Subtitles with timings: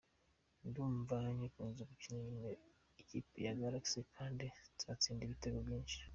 [0.67, 2.49] Ndumva ngikunze gukinira
[3.01, 5.99] ikipe ya Galaxy kandi nzatsinda ibitego byinshi.